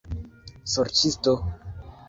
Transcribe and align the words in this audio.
Sorĉisto! 0.75 1.37